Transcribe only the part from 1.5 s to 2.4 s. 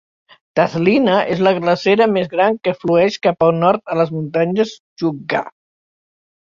glacera més